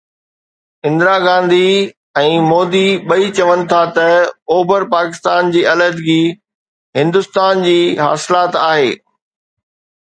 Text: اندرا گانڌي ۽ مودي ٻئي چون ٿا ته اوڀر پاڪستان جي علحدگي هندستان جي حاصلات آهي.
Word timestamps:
اندرا 0.87 1.15
گانڌي 1.25 1.67
۽ 2.21 2.31
مودي 2.49 2.81
ٻئي 3.11 3.25
چون 3.39 3.59
ٿا 3.73 3.81
ته 3.99 4.07
اوڀر 4.55 4.81
پاڪستان 4.95 5.43
جي 5.57 5.61
علحدگي 5.75 6.19
هندستان 7.03 7.55
جي 7.69 7.79
حاصلات 8.05 8.53
آهي. 8.69 8.91